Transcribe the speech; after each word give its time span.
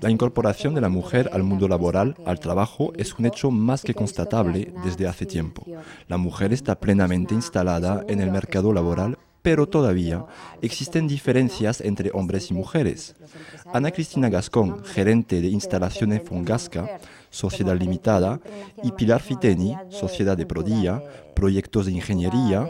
La 0.00 0.10
incorporación 0.10 0.74
de 0.74 0.80
la 0.80 0.88
mujer 0.88 1.30
al 1.32 1.42
mundo 1.42 1.66
laboral, 1.68 2.14
al 2.24 2.38
trabajo, 2.38 2.92
es 2.96 3.14
un 3.18 3.26
hecho 3.26 3.50
más 3.50 3.82
que 3.82 3.94
constatable 3.94 4.72
desde 4.84 5.08
hace 5.08 5.26
tiempo. 5.26 5.64
La 6.06 6.16
mujer 6.16 6.52
está 6.52 6.78
plenamente 6.78 7.34
instalada 7.34 8.04
en 8.08 8.20
el 8.20 8.30
mercado 8.30 8.72
laboral, 8.72 9.18
pero 9.42 9.66
todavía 9.66 10.24
existen 10.62 11.08
diferencias 11.08 11.80
entre 11.80 12.10
hombres 12.12 12.50
y 12.50 12.54
mujeres. 12.54 13.16
Ana 13.72 13.90
Cristina 13.90 14.28
Gascón, 14.28 14.84
gerente 14.84 15.40
de 15.40 15.48
instalaciones 15.48 16.22
Fongasca, 16.22 16.98
Sociedad 17.30 17.76
Limitada, 17.76 18.40
y 18.82 18.92
Pilar 18.92 19.20
Fiteni, 19.20 19.74
Sociedad 19.90 20.36
de 20.36 20.46
Prodía, 20.46 21.02
Proyectos 21.34 21.86
de 21.86 21.92
Ingeniería, 21.92 22.68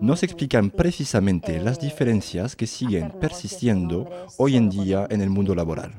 nos 0.00 0.22
explican 0.22 0.70
precisamente 0.70 1.60
las 1.60 1.80
diferencias 1.80 2.56
que 2.56 2.66
siguen 2.66 3.12
persistiendo 3.20 4.08
hoy 4.36 4.56
en 4.56 4.68
día 4.68 5.06
en 5.10 5.20
el 5.20 5.30
mundo 5.30 5.54
laboral. 5.54 5.94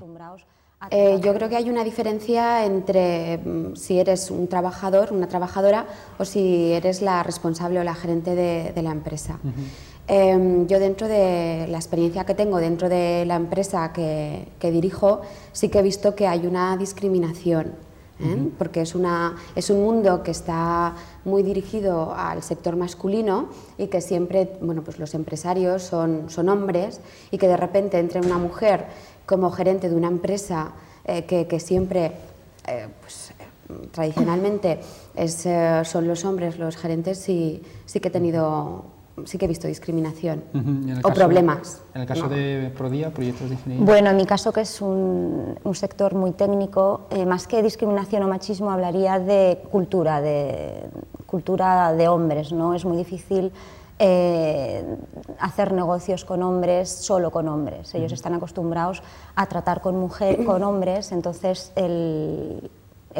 Eh, 0.91 1.19
yo 1.23 1.33
creo 1.33 1.49
que 1.49 1.55
hay 1.55 1.69
una 1.71 1.83
diferencia 1.83 2.63
entre 2.63 3.39
mm, 3.39 3.75
si 3.75 3.99
eres 3.99 4.29
un 4.29 4.47
trabajador, 4.47 5.11
una 5.11 5.27
trabajadora, 5.27 5.87
o 6.19 6.25
si 6.25 6.71
eres 6.71 7.01
la 7.01 7.23
responsable 7.23 7.79
o 7.79 7.83
la 7.83 7.95
gerente 7.95 8.35
de, 8.35 8.81
la 8.81 8.91
empresa. 8.91 9.39
Em, 10.07 10.67
yo 10.67 10.79
dentro 10.79 11.07
de 11.07 11.65
la 11.67 11.77
experiencia 11.77 12.25
que 12.25 12.35
tengo 12.35 12.59
dentro 12.59 12.89
de 12.89 13.25
la 13.25 13.35
empresa 13.35 13.91
que, 13.91 14.47
dirijo, 14.61 15.21
sí 15.51 15.69
que 15.69 15.79
he 15.79 15.81
visto 15.81 16.15
que 16.15 16.27
hay 16.27 16.45
una 16.45 16.77
discriminación, 16.77 17.73
¿eh? 18.19 18.49
porque 18.57 18.81
es, 18.81 18.93
una, 18.93 19.35
es 19.55 19.69
un 19.69 19.83
mundo 19.83 20.21
que 20.23 20.31
está 20.31 20.95
muy 21.25 21.43
dirigido 21.43 22.13
al 22.15 22.43
sector 22.43 22.75
masculino 22.75 23.49
y 23.77 23.87
que 23.87 23.99
siempre, 23.99 24.57
bueno, 24.61 24.83
pues 24.83 24.99
los 24.99 25.13
empresarios 25.15 25.81
son, 25.81 26.29
son 26.29 26.49
hombres 26.49 27.01
y 27.31 27.37
que 27.37 27.47
de 27.47 27.57
repente 27.57 27.99
entre 27.99 28.21
una 28.21 28.37
mujer 28.37 28.85
como 29.27 29.51
gerente 29.51 29.89
de 29.89 29.95
una 29.95 30.07
empresa 30.07 30.71
eh, 31.05 31.25
que, 31.25 31.59
siempre, 31.59 32.13
eh, 32.65 32.87
pues, 33.01 33.33
tradicionalmente, 33.91 34.79
es, 35.15 35.45
eh, 35.45 35.81
son 35.83 36.07
los 36.07 36.25
hombres 36.25 36.57
los 36.57 36.77
gerentes, 36.77 37.19
sí, 37.19 37.61
sí 37.85 37.99
que 37.99 38.07
he 38.07 38.11
tenido 38.11 38.85
sí 39.25 39.39
que 39.39 39.45
he 39.45 39.47
visto 39.47 39.67
discriminación 39.67 40.43
o 41.03 41.11
problemas. 41.11 41.81
En 41.95 42.01
el 42.01 42.07
caso 42.07 42.29
de 42.29 42.71
Prodía, 42.77 43.09
proyectos 43.09 43.49
de 43.49 43.55
ingeniería. 43.55 43.83
Bueno, 43.83 44.11
en 44.11 44.15
mi 44.15 44.27
caso, 44.27 44.53
que 44.53 44.61
es 44.61 44.79
un, 44.79 45.57
un 45.63 45.75
sector 45.75 46.13
muy 46.13 46.33
técnico, 46.33 47.07
más 47.25 47.47
que 47.47 47.63
discriminación 47.63 48.21
o 48.21 48.27
machismo, 48.27 48.69
hablaría 48.69 49.17
de 49.17 49.57
cultura, 49.71 50.21
de 50.21 50.83
cultura 51.25 51.93
de 51.93 52.07
hombres. 52.07 52.51
¿no? 52.51 52.75
Es 52.75 52.85
muy 52.85 52.95
difícil 52.95 53.51
eh, 53.99 54.83
hacer 55.39 55.73
negocios 55.73 56.23
con 56.23 56.43
hombres, 56.43 56.89
solo 56.89 57.31
con 57.31 57.47
hombres. 57.47 57.95
Ellos 57.95 58.11
están 58.11 58.33
acostumbrados 58.35 59.01
a 59.35 59.47
tratar 59.47 59.81
con, 59.81 59.97
mujer, 59.97 60.45
con 60.45 60.61
hombres, 60.63 61.11
entonces 61.11 61.71
el, 61.75 62.69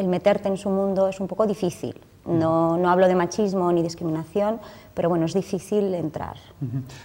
meterte 0.05 0.48
en 0.50 0.58
su 0.58 0.70
mundo 0.70 1.08
es 1.08 1.20
un 1.20 1.28
poco 1.28 1.48
difícil. 1.48 2.00
No, 2.28 2.78
no, 2.78 2.89
hablo 2.89 3.08
de 3.08 3.16
machismo 3.16 3.72
ni 3.72 3.81
discriminación, 3.81 4.59
pero 4.94 5.09
bueno, 5.09 5.25
es 5.25 5.33
difícil 5.33 5.94
entrar. 5.94 6.36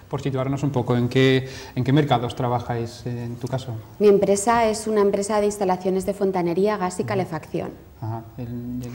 Por 0.09 0.21
situarnos 0.21 0.63
un 0.63 0.71
poco, 0.71 0.97
¿en 0.97 1.09
qué, 1.09 1.49
¿en 1.75 1.85
qué 1.85 1.93
mercados 1.93 2.35
trabajáis 2.35 3.07
en 3.07 3.37
tu 3.37 3.47
caso? 3.47 3.73
Mi 3.99 4.09
empresa 4.09 4.69
es 4.69 4.87
una 4.87 5.01
empresa 5.01 5.41
de 5.41 5.47
instalaciones 5.47 6.05
de 6.07 6.15
fontanería, 6.15 6.77
gas 6.77 6.99
y 7.01 7.05
calefacción. 7.05 7.71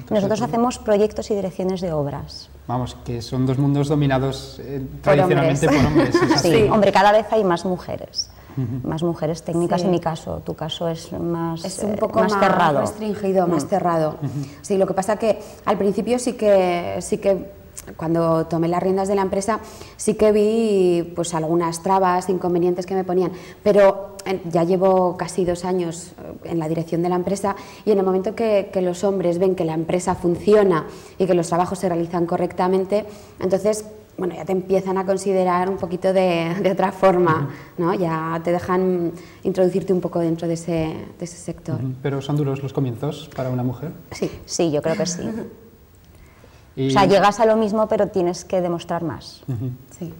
Nosotros 0.09 0.41
hacemos 0.41 0.79
proyectos 0.79 1.31
y 1.31 1.35
direcciones 1.35 1.79
de 1.79 1.93
obras. 1.93 2.49
Vamos, 2.67 2.97
que 3.05 3.21
son 3.21 3.45
dos 3.45 3.57
mundos 3.57 3.87
dominados 3.87 4.59
eh, 4.59 4.85
tradicionalmente 5.01 5.67
por 5.67 5.77
hombres. 5.77 6.15
sí, 6.41 6.63
hombre, 6.69 6.91
cada 6.91 7.13
vez 7.13 7.25
hay 7.31 7.45
más 7.45 7.63
mujeres. 7.63 8.29
Más 8.83 9.03
mujeres 9.03 9.43
técnicas 9.43 9.83
en 9.83 9.91
mi 9.91 9.99
caso, 9.99 10.41
tu 10.45 10.55
caso 10.55 10.87
es 10.87 11.11
más 11.13 11.63
es 11.63 11.79
un 11.79 11.95
poco 11.95 12.19
más, 12.19 12.33
cerrado, 12.33 12.79
más 12.79 12.89
restringido, 12.89 13.47
más 13.47 13.65
mm. 13.65 13.67
cerrado. 13.67 14.15
Sí, 14.61 14.77
lo 14.77 14.85
que 14.87 14.93
pasa 14.93 15.17
que 15.17 15.39
al 15.65 15.77
principio 15.77 16.19
sí 16.19 16.33
que 16.33 16.97
sí 17.01 17.17
que 17.17 17.51
cuando 17.95 18.45
tomé 18.47 18.67
las 18.67 18.81
riendas 18.81 19.07
de 19.07 19.15
la 19.15 19.21
empresa 19.21 19.59
sí 19.95 20.15
que 20.15 20.31
vi 20.31 21.13
pues 21.15 21.33
algunas 21.33 21.83
trabas, 21.83 22.29
inconvenientes 22.29 22.85
que 22.85 22.95
me 22.95 23.03
ponían, 23.03 23.31
pero 23.63 24.17
ya 24.49 24.63
llevo 24.63 25.15
casi 25.15 25.45
dos 25.45 25.63
años 25.65 26.11
eh, 26.17 26.51
en 26.51 26.59
la 26.59 26.67
dirección 26.67 27.01
de 27.01 27.09
la 27.09 27.15
empresa 27.15 27.55
y 27.85 27.91
en 27.91 27.99
el 27.99 28.05
momento 28.05 28.35
que, 28.35 28.69
los 28.77 29.03
hombres 29.03 29.39
ven 29.39 29.55
que 29.55 29.65
la 29.65 29.73
empresa 29.73 30.15
funciona 30.15 30.85
y 31.17 31.25
que 31.25 31.33
los 31.33 31.47
trabajos 31.47 31.79
se 31.79 31.89
realizan 31.89 32.25
correctamente, 32.25 33.05
entonces 33.39 33.85
bueno, 34.17 34.35
ya 34.35 34.45
te 34.45 34.51
empiezan 34.51 34.97
a 34.97 35.05
considerar 35.05 35.69
un 35.69 35.77
poquito 35.77 36.11
de, 36.11 36.69
otra 36.71 36.91
forma, 36.91 37.49
¿no? 37.77 37.93
ya 37.93 38.41
te 38.43 38.51
dejan 38.51 39.11
introducirte 39.43 39.93
un 39.93 40.01
poco 40.01 40.19
dentro 40.19 40.47
de 40.47 40.55
ese, 40.55 40.71
de 41.19 41.25
ese 41.25 41.37
sector. 41.37 41.79
¿Pero 42.01 42.21
son 42.21 42.35
duros 42.35 42.63
los 42.63 42.73
comienzos 42.73 43.29
para 43.35 43.49
una 43.49 43.63
mujer? 43.63 43.91
Sí, 44.11 44.31
sí, 44.45 44.71
yo 44.71 44.81
creo 44.81 44.95
que 44.95 45.05
sí. 45.05 45.21
O 46.77 46.89
sea, 46.89 47.05
llegas 47.05 47.39
a 47.39 47.45
lo 47.45 47.55
mismo, 47.55 47.87
pero 47.87 48.07
tienes 48.07 48.45
que 48.45 48.61
demostrar 48.61 49.03
más. 49.03 49.43
Sí. 49.97 50.13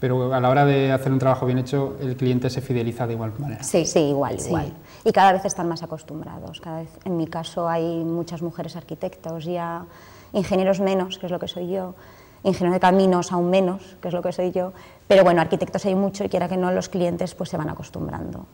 Pero 0.00 0.34
a 0.34 0.40
la 0.40 0.50
hora 0.50 0.64
de 0.66 0.92
hacer 0.92 1.10
un 1.12 1.18
trabajo 1.18 1.46
bien 1.46 1.58
hecho, 1.58 1.96
el 2.00 2.16
cliente 2.16 2.50
se 2.50 2.60
fideliza 2.60 3.06
de 3.06 3.14
igual 3.14 3.32
manera. 3.38 3.62
Sí, 3.62 3.86
sí, 3.86 4.00
igual, 4.00 4.38
igual. 4.38 4.72
Y 5.04 5.12
cada 5.12 5.32
vez 5.32 5.44
están 5.44 5.68
más 5.68 5.82
acostumbrados. 5.82 6.60
Cada 6.60 6.80
vez, 6.80 6.90
en 7.04 7.16
mi 7.16 7.26
caso 7.26 7.68
hay 7.68 8.04
muchas 8.04 8.42
mujeres 8.42 8.76
arquitectos, 8.76 9.44
ya 9.44 9.86
ingenieros 10.32 10.80
menos, 10.80 11.18
que 11.18 11.26
es 11.26 11.32
lo 11.32 11.38
que 11.38 11.48
soy 11.48 11.70
yo, 11.70 11.94
ingenieros 12.44 12.74
de 12.74 12.80
caminos 12.80 13.32
aún 13.32 13.50
menos, 13.50 13.96
que 14.00 14.08
es 14.08 14.14
lo 14.14 14.22
que 14.22 14.32
soy 14.32 14.52
yo, 14.52 14.72
pero 15.08 15.24
bueno, 15.24 15.40
arquitectos 15.40 15.84
hay 15.86 15.94
mucho 15.94 16.24
y 16.24 16.28
quiera 16.28 16.48
que 16.48 16.56
no, 16.56 16.70
los 16.70 16.88
clientes 16.88 17.34
pues 17.34 17.50
se 17.50 17.56
van 17.56 17.68
acostumbrando. 17.68 18.46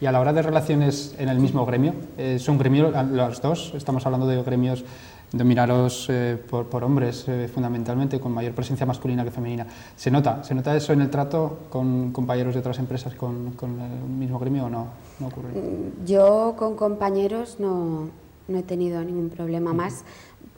Y 0.00 0.06
a 0.06 0.12
la 0.12 0.20
hora 0.20 0.32
de 0.32 0.42
relaciones 0.42 1.14
en 1.18 1.28
el 1.28 1.38
mismo 1.38 1.64
gremio, 1.64 1.94
eh, 2.16 2.38
¿son 2.38 2.58
gremios 2.58 2.92
los 3.10 3.40
dos? 3.40 3.72
Estamos 3.74 4.04
hablando 4.04 4.26
de 4.26 4.42
gremios 4.42 4.84
dominaros 5.32 6.06
eh, 6.08 6.38
por, 6.48 6.82
hombres 6.82 7.26
eh, 7.28 7.48
fundamentalmente, 7.52 8.18
con 8.18 8.32
mayor 8.32 8.54
presencia 8.54 8.86
masculina 8.86 9.24
que 9.24 9.30
femenina. 9.30 9.66
¿Se 9.96 10.10
nota? 10.10 10.42
¿Se 10.42 10.54
nota 10.54 10.74
eso 10.74 10.92
en 10.92 11.02
el 11.02 11.10
trato 11.10 11.58
con 11.70 12.12
compañeros 12.12 12.54
de 12.54 12.60
otras 12.60 12.78
empresas 12.78 13.14
con, 13.14 13.54
el 13.60 14.08
mismo 14.08 14.38
gremio 14.38 14.66
o 14.66 14.70
no, 14.70 14.88
no 15.20 15.26
ocurre? 15.26 15.48
Mm, 15.48 16.06
yo 16.06 16.54
con 16.56 16.76
compañeros 16.76 17.56
no, 17.58 18.08
no 18.48 18.58
he 18.58 18.62
tenido 18.62 19.02
ningún 19.04 19.28
problema 19.28 19.72
más. 19.72 20.04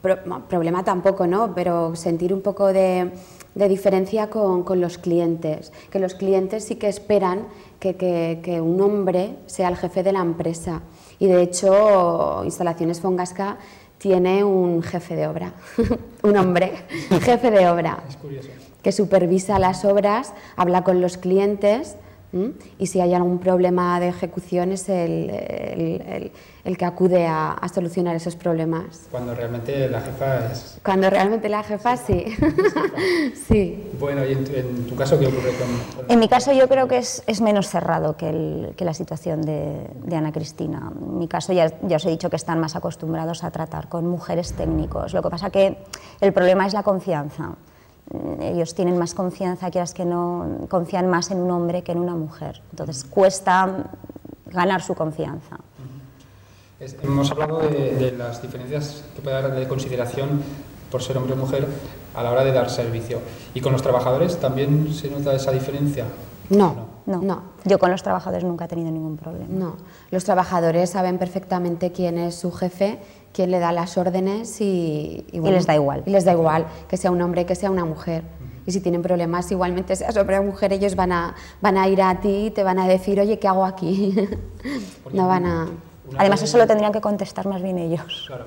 Problema 0.01 0.83
tampoco, 0.83 1.27
¿no? 1.27 1.53
Pero 1.53 1.95
sentir 1.95 2.33
un 2.33 2.41
poco 2.41 2.67
de, 2.67 3.11
de 3.55 3.67
diferencia 3.67 4.29
con, 4.29 4.63
con, 4.63 4.81
los 4.81 4.97
clientes, 4.97 5.71
que 5.91 5.99
los 5.99 6.15
clientes 6.15 6.65
sí 6.65 6.75
que 6.75 6.87
esperan 6.87 7.47
que, 7.79 7.95
que, 7.95 8.39
que, 8.43 8.61
un 8.61 8.81
hombre 8.81 9.35
sea 9.45 9.69
el 9.69 9.77
jefe 9.77 10.03
de 10.03 10.11
la 10.11 10.21
empresa. 10.21 10.81
Y 11.19 11.27
de 11.27 11.41
hecho, 11.41 12.43
Instalaciones 12.43 13.01
Fongasca 13.01 13.57
tiene 13.97 14.43
un 14.43 14.81
jefe 14.81 15.15
de 15.15 15.27
obra, 15.27 15.53
un 16.23 16.37
hombre, 16.37 16.71
jefe 17.21 17.51
de 17.51 17.69
obra, 17.69 17.99
que 18.81 18.91
supervisa 18.91 19.59
las 19.59 19.85
obras, 19.85 20.33
habla 20.55 20.83
con 20.83 21.01
los 21.01 21.17
clientes 21.17 21.95
y 22.79 22.87
si 22.87 23.01
hay 23.01 23.13
algún 23.13 23.39
problema 23.39 23.99
de 23.99 24.07
ejecución 24.07 24.71
es 24.71 24.87
el, 24.87 26.31
que 26.77 26.85
acude 26.85 27.27
a, 27.27 27.57
solucionar 27.73 28.15
esos 28.15 28.35
problemas. 28.35 29.07
Cuando 29.11 29.35
realmente 29.35 29.89
la 29.89 30.01
jefa 30.01 30.51
es... 30.51 30.79
Cuando 30.83 31.09
realmente 31.09 31.49
la 31.49 31.63
jefa 31.63 31.97
sí. 31.97 32.25
sí. 33.47 33.91
Bueno, 33.99 34.25
¿y 34.25 34.31
en 34.31 34.85
tu, 34.87 34.95
caso 34.95 35.19
qué 35.19 35.27
ocurre 35.27 35.51
con, 35.53 36.05
En 36.09 36.19
mi 36.19 36.29
caso 36.29 36.53
yo 36.53 36.67
creo 36.69 36.87
que 36.87 36.97
es, 36.97 37.41
menos 37.41 37.67
cerrado 37.67 38.15
que, 38.15 38.73
la 38.77 38.93
situación 38.93 39.41
de, 39.41 40.15
Ana 40.15 40.31
Cristina. 40.31 40.91
En 41.01 41.17
mi 41.17 41.27
caso 41.27 41.53
ya, 41.53 41.71
ya 41.81 41.97
os 41.97 42.05
he 42.05 42.09
dicho 42.09 42.29
que 42.29 42.35
están 42.35 42.59
más 42.59 42.75
acostumbrados 42.75 43.43
a 43.43 43.51
tratar 43.51 43.89
con 43.89 44.07
mujeres 44.07 44.53
técnicos. 44.53 45.13
Lo 45.13 45.21
que 45.21 45.29
pasa 45.29 45.49
que 45.49 45.77
el 46.21 46.33
problema 46.33 46.65
es 46.65 46.73
la 46.73 46.83
confianza. 46.83 47.55
Mm, 48.11 48.41
ellos 48.41 48.75
tienen 48.75 48.97
más 48.97 49.13
confianza, 49.13 49.71
quieras 49.71 49.93
que 49.93 50.05
no, 50.05 50.67
confían 50.69 51.09
más 51.09 51.31
en 51.31 51.39
un 51.39 51.51
hombre 51.51 51.83
que 51.83 51.91
en 51.91 51.99
una 51.99 52.15
mujer. 52.15 52.61
Entonces 52.71 53.03
cuesta 53.03 53.89
ganar 54.47 54.81
su 54.81 54.95
confianza. 54.95 55.57
Hemos 57.03 57.29
hablado 57.31 57.59
de, 57.59 58.13
las 58.17 58.41
diferencias 58.41 59.03
que 59.15 59.21
puede 59.21 59.37
haber 59.37 59.53
de 59.53 59.67
consideración 59.67 60.41
por 60.89 61.03
ser 61.03 61.15
hombre 61.17 61.33
o 61.33 61.37
mujer 61.37 61.67
a 62.15 62.23
la 62.23 62.31
hora 62.31 62.43
de 62.43 62.51
dar 62.51 62.69
servicio. 62.69 63.19
¿Y 63.53 63.61
con 63.61 63.71
los 63.71 63.83
trabajadores 63.83 64.39
también 64.39 64.91
se 64.93 65.09
nota 65.09 65.33
esa 65.33 65.51
diferencia? 65.51 66.05
No, 66.49 66.90
no. 67.05 67.21
no. 67.21 67.41
Yo 67.65 67.79
con 67.79 67.91
los 67.91 68.03
trabajadores 68.03 68.43
nunca 68.43 68.65
he 68.65 68.67
tenido 68.67 68.91
ningún 68.91 69.17
problema. 69.17 69.47
No, 69.49 69.77
los 70.11 70.23
trabajadores 70.23 70.89
saben 70.89 71.17
perfectamente 71.17 71.91
quién 71.91 72.17
es 72.17 72.35
su 72.35 72.51
jefe 72.51 72.99
quien 73.33 73.51
le 73.51 73.59
da 73.59 73.71
las 73.71 73.97
órdenes 73.97 74.59
y, 74.61 75.25
y, 75.31 75.39
les 75.39 75.65
da 75.65 75.75
igual. 75.75 76.03
Y 76.05 76.09
les 76.09 76.25
da 76.25 76.33
igual, 76.33 76.65
que 76.89 76.97
sea 76.97 77.11
un 77.11 77.21
hombre, 77.21 77.45
que 77.45 77.55
sea 77.55 77.71
una 77.71 77.85
mujer. 77.85 78.23
Y 78.65 78.71
si 78.71 78.81
tienen 78.81 79.01
problemas, 79.01 79.51
igualmente 79.51 79.95
sea 79.95 80.09
hombre 80.19 80.37
o 80.39 80.43
mujer, 80.43 80.73
ellos 80.73 80.95
van 80.95 81.11
a, 81.11 81.35
van 81.61 81.77
a 81.77 81.87
ir 81.87 82.01
a 82.01 82.19
ti 82.19 82.47
y 82.47 82.51
te 82.51 82.63
van 82.63 82.77
a 82.77 82.87
decir, 82.87 83.19
oye, 83.19 83.39
¿qué 83.39 83.47
hago 83.47 83.65
aquí? 83.65 84.15
no 85.13 85.27
van 85.27 85.45
a... 85.45 85.67
Además, 86.17 86.41
eso 86.41 86.57
lo 86.57 86.67
tendrían 86.67 86.91
que 86.91 86.99
contestar 86.99 87.47
más 87.47 87.61
bien 87.61 87.77
ellos. 87.77 88.25
Claro. 88.27 88.45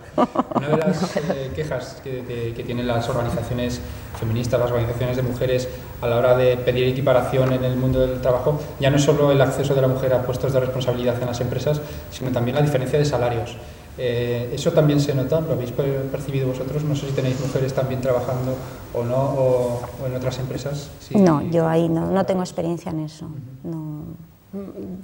Una 0.57 0.69
de 0.69 0.77
las 0.77 1.17
eh, 1.17 1.51
quejas 1.55 2.01
que, 2.03 2.53
que, 2.55 2.65
tienen 2.65 2.87
las 2.87 3.09
organizaciones 3.09 3.81
feministas, 4.19 4.61
las 4.61 4.71
organizaciones 4.71 5.17
de 5.17 5.23
mujeres, 5.23 5.69
a 6.01 6.09
la 6.09 6.17
hora 6.17 6.37
de 6.37 6.57
pedir 6.57 6.89
equiparación 6.89 7.53
en 7.53 7.65
el 7.65 7.77
mundo 7.77 8.01
del 8.01 8.21
trabajo, 8.21 8.61
ya 8.81 8.91
no 8.91 8.97
es 8.97 9.05
solo 9.05 9.31
el 9.31 9.41
acceso 9.41 9.75
de 9.75 9.81
la 9.81 9.89
mujer 9.89 10.13
a 10.15 10.23
puestos 10.23 10.53
de 10.53 10.61
responsabilidad 10.61 11.21
en 11.21 11.27
las 11.27 11.41
empresas, 11.41 11.81
sino 12.11 12.31
también 12.31 12.57
la 12.57 12.63
diferencia 12.63 12.99
de 12.99 13.05
salarios. 13.05 13.57
Eh, 13.97 14.51
¿Eso 14.53 14.73
también 14.73 15.01
se 15.01 15.15
nota? 15.15 15.41
¿Lo 15.41 15.53
habéis 15.53 15.71
percibido 15.71 16.49
vosotros? 16.49 16.83
No 16.83 16.97
sé 16.97 17.07
si 17.07 17.13
tenéis 17.13 17.41
mujeres 17.41 17.73
también 17.73 18.01
trabajando 18.01 18.57
o 18.93 19.05
no, 19.05 19.17
o, 19.17 19.81
en 20.05 20.17
otras 20.17 20.39
empresas. 20.41 20.91
No, 21.15 21.43
yo 21.43 21.69
ahí 21.69 21.89
no, 21.89 22.11
no 22.11 22.27
tengo 22.27 22.43
experiencia 22.43 22.91
en 22.91 23.01
eso. 23.01 23.29
no. 23.63 24.05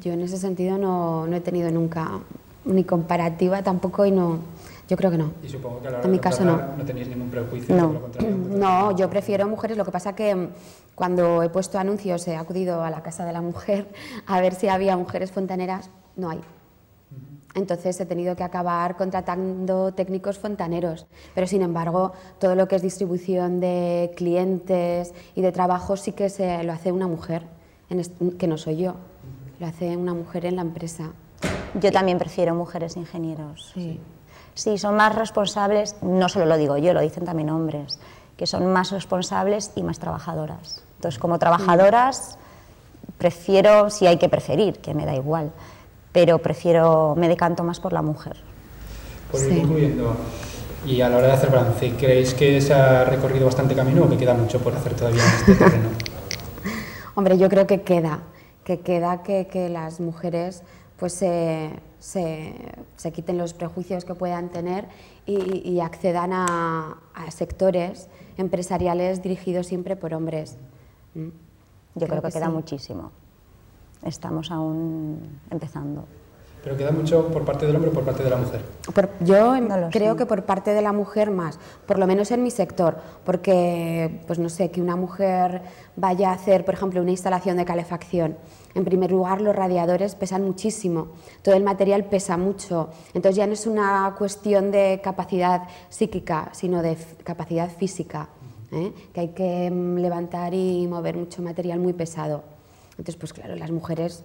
Yo 0.01 0.13
en 0.13 0.21
ese 0.21 0.39
sentido 0.39 0.79
no, 0.79 1.27
no 1.27 1.35
he 1.35 1.41
tenido 1.41 1.73
nunca 1.73 2.09
ni 2.71 2.85
comparativa 2.85 3.63
tampoco 3.63 4.07
y 4.07 4.11
no, 4.11 4.39
yo 4.89 4.97
creo 4.97 5.11
que 5.11 5.19
no. 5.19 5.33
Y 5.43 5.49
supongo 5.49 5.81
que 5.81 5.89
a 5.89 5.91
la 5.93 5.99
hora 5.99 6.07
en 6.07 6.13
mi 6.13 6.19
caso 6.19 6.45
no. 6.45 6.61
No 6.77 6.85
tenéis 6.85 7.09
ningún 7.09 7.31
prejuicio. 7.31 7.75
No, 7.75 8.01
no, 8.21 8.97
yo 8.97 9.09
prefiero 9.09 9.47
mujeres. 9.47 9.77
Lo 9.77 9.85
que 9.85 9.93
pasa 9.93 10.15
que 10.15 10.35
mm, 10.35 10.49
cuando 10.95 11.43
he 11.43 11.49
puesto 11.49 11.79
anuncios 11.79 12.27
he 12.27 12.37
acudido 12.37 12.83
a 12.83 12.91
la 12.91 13.03
casa 13.03 13.25
de 13.25 13.33
la 13.33 13.41
mujer 13.41 13.89
a 14.27 14.41
ver 14.41 14.55
si 14.55 14.69
había 14.69 14.97
mujeres 14.97 15.31
fontaneras. 15.31 15.91
No 16.17 16.31
hay. 16.31 16.41
Entonces 17.55 18.01
he 18.01 18.07
tenido 18.07 18.37
que 18.37 18.45
acabar 18.45 18.97
contratando 18.97 19.93
técnicos 19.93 20.39
fontaneros. 20.39 21.07
Pero 21.35 21.47
sin 21.47 21.63
embargo, 21.63 22.13
todo 22.39 22.55
lo 22.55 22.69
que 22.69 22.77
es 22.77 22.83
distribución 22.83 23.61
de 23.61 24.13
clientes 24.17 25.13
y 25.35 25.41
de 25.43 25.53
trabajo 25.53 25.97
sí 25.97 26.13
que 26.13 26.29
se 26.29 26.63
lo 26.63 26.73
hace 26.73 26.93
una 26.93 27.09
mujer, 27.09 27.45
que 28.39 28.47
no 28.47 28.57
soy 28.57 28.77
yo. 28.77 28.95
Lo 29.59 29.67
hace 29.67 29.97
una 29.97 30.15
mujer 30.15 30.47
en 30.47 30.57
la 30.57 30.63
empresa. 30.63 31.13
Yo 31.75 31.93
también 31.93 32.19
prefiero 32.19 32.55
mujeres 32.55 32.97
ingenieros. 32.97 33.71
Sí. 33.75 34.01
sí, 34.55 34.79
son 34.79 34.97
más 34.97 35.15
responsables, 35.15 35.97
no 36.03 36.29
solo 36.29 36.47
lo 36.47 36.57
digo 36.57 36.77
yo, 36.77 36.93
lo 36.93 37.01
dicen 37.01 37.25
también 37.25 37.51
hombres, 37.51 37.99
que 38.37 38.47
son 38.47 38.67
más 38.73 38.91
responsables 38.91 39.73
y 39.77 39.83
más 39.83 39.99
trabajadoras. 39.99 40.83
Entonces, 40.97 41.19
como 41.19 41.39
trabajadoras, 41.39 42.39
prefiero, 43.19 43.91
si 43.91 44.07
hay 44.07 44.19
que 44.19 44.29
preferir, 44.29 44.79
que 44.81 44.95
me 44.95 45.07
da 45.07 45.15
igual, 45.15 45.53
pero 46.13 46.39
prefiero, 46.39 47.15
me 47.17 47.29
decanto 47.29 47.63
más 47.63 47.81
por 47.81 47.93
la 47.93 48.03
mujer. 48.03 48.37
Por 49.31 49.41
ir 49.41 49.61
concluyendo, 49.61 50.17
y 50.85 51.01
a 51.03 51.09
la 51.09 51.19
hora 51.19 51.27
de 51.29 51.33
hacer 51.35 51.51
balance, 51.51 51.93
¿creéis 51.99 52.35
que 52.35 52.61
se 52.61 52.75
ha 52.75 53.05
recorrido 53.05 53.47
bastante 53.47 53.75
camino 53.75 54.05
o 54.05 54.09
que 54.09 54.17
queda 54.17 54.35
mucho 54.35 54.59
por 54.61 54.75
hacer 54.75 54.95
todavía 54.95 55.23
en 55.23 55.31
este 55.31 55.55
terreno? 55.55 55.89
Hombre, 57.15 57.39
yo 57.39 57.49
creo 57.49 57.67
que 57.67 57.83
queda, 57.83 58.21
que 58.65 58.81
queda 58.81 59.23
que, 59.23 59.47
que 59.47 59.69
las 59.69 60.01
mujeres 60.01 60.63
pues 61.01 61.15
se, 61.15 61.71
se, 61.99 63.13
quiten 63.13 63.39
los 63.39 63.55
prejuicios 63.55 64.05
que 64.05 64.15
puedan 64.15 64.51
tener 64.51 64.87
y, 65.25 65.81
accedan 65.81 66.31
a, 66.35 66.99
sectores 67.31 68.09
empresariales 68.37 69.23
dirigidos 69.23 69.67
siempre 69.67 69.97
por 69.97 70.13
hombres. 70.13 70.59
¿Mm? 71.15 71.29
Yo 71.95 72.07
creo, 72.07 72.21
que, 72.21 72.31
queda 72.31 72.51
muchísimo. 72.51 73.11
Estamos 74.05 74.51
aún 74.51 75.41
empezando. 75.51 76.05
¿Pero 76.63 76.77
queda 76.77 76.91
mucho 76.91 77.29
por 77.29 77.45
parte 77.45 77.67
del 77.67 77.77
hombre 77.77 77.91
o 77.91 77.95
por 77.95 78.05
parte 78.05 78.23
de 78.23 78.31
la 78.31 78.37
mujer? 78.37 78.61
yo 79.21 79.55
creo 79.91 80.17
que 80.17 80.27
por 80.27 80.45
parte 80.45 80.75
de 80.75 80.83
la 80.83 80.93
mujer 80.93 81.31
más, 81.31 81.59
por 81.87 81.99
lo 81.99 82.07
menos 82.07 82.31
en 82.31 82.43
mi 82.43 82.51
sector, 82.51 82.99
porque, 83.25 84.21
pues 84.27 84.39
no 84.39 84.49
sé, 84.49 84.71
que 84.71 84.83
una 84.83 84.97
mujer 84.97 85.63
vaya 85.97 86.31
a 86.31 86.35
hacer, 86.35 86.65
por 86.65 86.75
ejemplo, 86.75 87.01
una 87.01 87.13
instalación 87.13 87.57
de 87.57 87.65
calefacción 87.65 88.37
en 88.75 88.85
primer 88.85 89.11
lugar, 89.11 89.41
los 89.41 89.55
radiadores 89.55 90.15
pesan 90.15 90.45
muchísimo, 90.45 91.09
todo 91.43 91.55
el 91.55 91.65
material 91.65 92.05
pesa 92.05 92.37
mucho, 92.37 92.91
entonces 93.15 93.37
ya 93.37 93.47
no 93.47 93.55
es 93.55 93.67
una 93.67 94.15
cuestión 94.17 94.71
de 94.71 95.01
capacidad 95.03 95.69
psíquica, 95.89 96.51
sino 96.53 96.83
de 96.83 96.97
capacidad 97.25 97.69
física, 97.69 98.29
¿eh? 98.71 98.93
que 99.13 99.21
hay 99.21 99.29
que 99.29 99.71
mm, 99.71 99.97
levantar 99.97 100.55
y 100.55 100.87
mover 100.87 101.17
mucho 101.17 101.43
material 101.43 101.81
muy 101.81 101.93
pesado. 101.93 102.45
Entonces, 102.91 103.17
pues 103.17 103.33
claro, 103.33 103.57
las 103.57 103.71
mujeres 103.71 104.25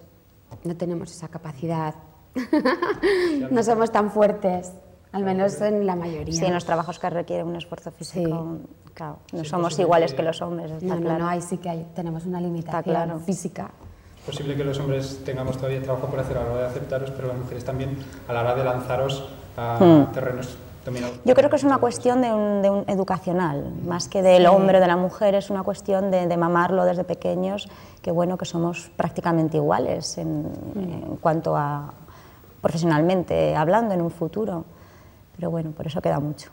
no 0.64 0.76
tenemos 0.76 1.10
esa 1.10 1.28
capacidad, 1.28 1.94
no 3.50 3.62
somos 3.62 3.90
tan 3.90 4.10
fuertes. 4.10 4.72
Al 5.12 5.24
menos 5.24 5.60
en 5.62 5.86
la 5.86 5.96
mayoría. 5.96 6.34
Sí, 6.34 6.44
en 6.44 6.52
los 6.52 6.64
trabajos 6.64 6.98
que 6.98 7.08
requieren 7.08 7.46
un 7.46 7.56
esfuerzo 7.56 7.90
físico, 7.90 8.58
claro, 8.92 9.18
no 9.32 9.44
somos 9.44 9.78
iguales 9.78 10.12
que 10.12 10.22
los 10.22 10.42
hombres. 10.42 10.82
no, 10.82 11.00
no, 11.00 11.18
no, 11.18 11.28
ahí 11.28 11.40
sí 11.40 11.56
que 11.56 11.70
hay, 11.70 11.86
tenemos 11.94 12.26
una 12.26 12.40
limitación 12.40 13.20
física 13.22 13.70
posible 14.26 14.56
que 14.56 14.64
los 14.64 14.78
hombres 14.80 15.20
tengamos 15.24 15.56
todavía 15.56 15.80
trabajo 15.80 16.08
por 16.08 16.18
hacer 16.18 16.36
a 16.36 16.42
la 16.42 16.50
hora 16.50 16.60
de 16.62 16.66
aceptaros, 16.66 17.10
pero 17.12 17.28
las 17.28 17.38
mujeres 17.38 17.64
también 17.64 17.96
a 18.26 18.32
la 18.32 18.40
hora 18.40 18.54
de 18.56 18.64
lanzaros 18.64 19.28
a 19.56 19.78
hmm. 19.78 20.12
terrenos 20.12 20.58
dominados. 20.84 21.16
Yo 21.24 21.34
creo 21.34 21.48
que 21.48 21.56
es 21.56 21.64
una 21.64 21.78
cuestión 21.78 22.20
de 22.20 22.32
un, 22.32 22.84
educacional, 22.88 23.72
más 23.86 24.08
que 24.08 24.22
del 24.22 24.46
hombre 24.46 24.78
o 24.78 24.80
de 24.80 24.86
la 24.88 24.96
mujer, 24.96 25.36
es 25.36 25.48
una 25.48 25.62
cuestión 25.62 26.10
de, 26.10 26.36
mamarlo 26.36 26.84
desde 26.84 27.04
pequeños, 27.04 27.68
que 28.02 28.10
bueno, 28.10 28.36
que 28.36 28.44
somos 28.44 28.90
prácticamente 28.96 29.56
iguales 29.58 30.18
en, 30.18 30.42
hmm. 30.42 30.78
en 30.78 31.16
cuanto 31.16 31.56
a 31.56 31.94
profesionalmente 32.66 33.54
hablando 33.54 33.94
en 33.94 34.00
un 34.00 34.10
futuro. 34.10 34.64
Pero 35.36 35.50
bueno, 35.52 35.70
por 35.70 35.86
eso 35.86 36.00
queda 36.02 36.18
mucho. 36.18 36.50